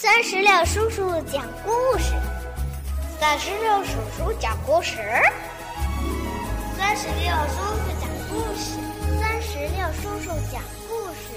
[0.00, 2.12] 三十六叔叔讲故事，
[3.18, 4.96] 三十六叔叔讲故事，
[6.76, 8.78] 三十六叔叔讲故事，
[9.20, 11.34] 三十六叔叔讲故事。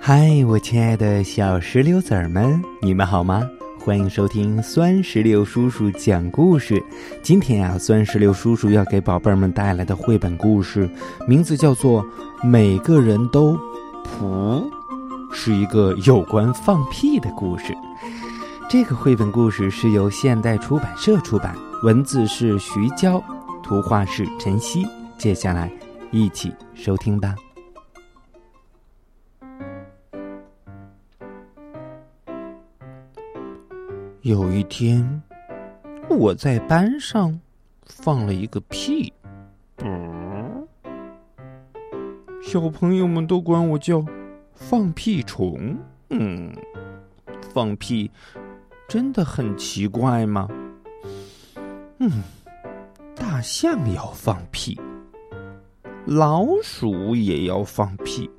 [0.00, 3.42] 嗨，我亲爱的小石榴籽儿们，你们好吗？
[3.84, 6.80] 欢迎收听酸石榴叔叔讲故事。
[7.24, 10.88] 今天呀，酸石榴叔叔要给宝贝儿们带来的绘本故事，
[11.26, 12.04] 名字叫做
[12.46, 13.58] 《每个人都
[14.04, 14.28] 普》。
[15.32, 17.76] 是一个有关放屁的故事。
[18.68, 23.22] 这个绘本故事是由现代出版社出版，文字是徐娇，
[23.62, 24.86] 图画是晨曦。
[25.18, 25.70] 接下来，
[26.10, 27.34] 一起收听吧。
[34.22, 35.22] 有一天，
[36.08, 37.40] 我在班上
[37.86, 39.12] 放了一个屁，
[42.42, 44.04] 小朋友们都管我叫。
[44.60, 45.76] 放屁虫，
[46.10, 46.52] 嗯，
[47.52, 48.08] 放屁
[48.86, 50.46] 真的很奇怪吗？
[51.98, 52.22] 嗯，
[53.16, 54.78] 大象要放屁，
[56.04, 58.30] 老鼠也要放屁，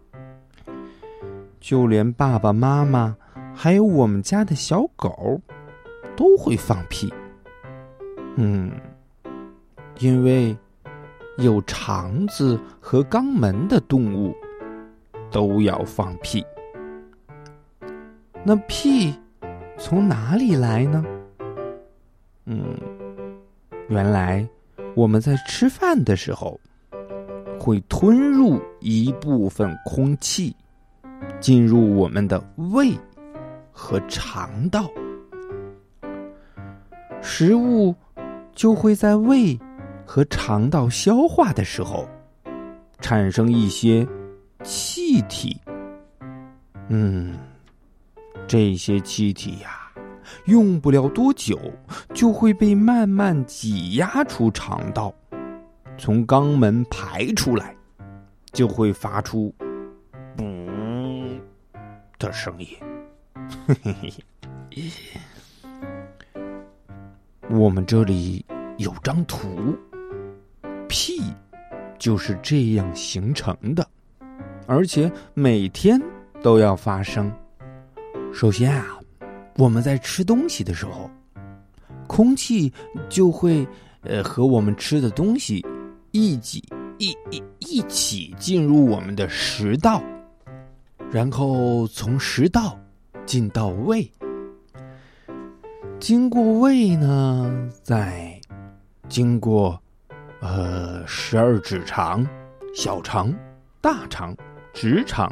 [1.59, 3.17] 就连爸爸妈妈
[3.53, 5.41] 还有我们家的小狗
[6.15, 7.11] 都会放屁。
[8.35, 8.71] 嗯，
[9.99, 10.55] 因为
[11.39, 14.33] 有肠子和肛门的动物。
[15.31, 16.45] 都要放屁，
[18.43, 19.13] 那屁
[19.77, 21.03] 从哪里来呢？
[22.45, 22.77] 嗯，
[23.87, 24.45] 原来
[24.93, 26.59] 我们在吃饭的时候
[27.59, 30.53] 会吞入一部分空气，
[31.39, 32.91] 进入我们的胃
[33.71, 34.91] 和肠道，
[37.21, 37.95] 食物
[38.53, 39.57] 就会在胃
[40.05, 42.05] 和肠道消化的时候
[42.99, 44.05] 产生一些。
[44.63, 45.59] 气体，
[46.89, 47.37] 嗯，
[48.47, 49.91] 这些气体呀，
[50.45, 51.59] 用不了多久
[52.13, 55.13] 就会被慢慢挤压出肠道，
[55.97, 57.75] 从肛门排出来，
[58.51, 59.53] 就会发出
[60.37, 61.39] “噗”
[62.19, 62.67] 的声音。
[63.67, 64.13] 嘿嘿
[64.71, 64.91] 嘿，
[67.49, 68.45] 我们这里
[68.77, 69.75] 有张图，
[70.87, 71.21] 屁
[71.97, 73.87] 就是这样形成的。
[74.71, 76.01] 而且每天
[76.41, 77.29] 都要发生。
[78.31, 78.97] 首先啊，
[79.57, 81.11] 我们在吃东西的时候，
[82.07, 82.71] 空气
[83.09, 83.67] 就会
[83.99, 85.61] 呃和我们吃的东西
[86.11, 86.63] 一起
[86.99, 90.01] 一一一起进入我们的食道，
[91.11, 92.79] 然后从食道
[93.25, 94.09] 进到胃，
[95.99, 98.39] 经过胃呢，再
[99.09, 99.77] 经过
[100.39, 102.25] 呃十二指肠、
[102.73, 103.35] 小肠、
[103.81, 104.33] 大肠。
[104.73, 105.31] 直肠，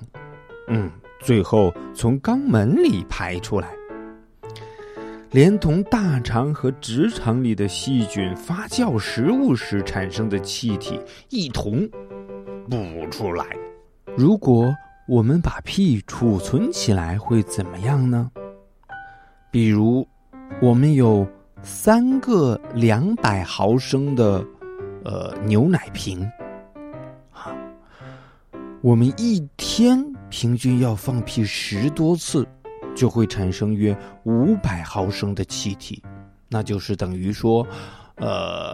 [0.68, 0.90] 嗯，
[1.22, 3.70] 最后从肛门里排出来，
[5.32, 11.88] 连同大肠和直肠里的细菌发酵食物时产生的气体一同
[12.70, 13.46] 补出来。
[14.18, 14.74] 如果
[15.08, 18.30] 我们把屁储存起来，会怎么样呢？
[19.52, 20.08] 比如，
[20.62, 21.28] 我们有
[21.64, 24.46] 三个两百毫升的
[25.04, 26.30] 呃牛奶瓶。
[28.82, 32.48] 我们一天平均要放屁十多次，
[32.96, 36.02] 就会产生约五百毫升的气体，
[36.48, 37.68] 那就是等于说，
[38.16, 38.74] 呃，